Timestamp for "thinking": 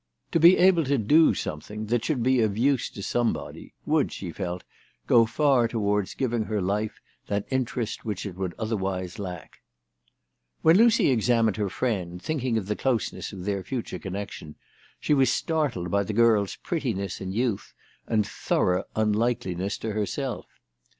12.19-12.57